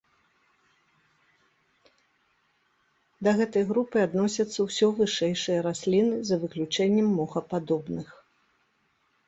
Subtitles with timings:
[3.27, 8.07] Да гэтай групы адносяцца ўсё вышэйшыя расліны за выключэннем мохападобных.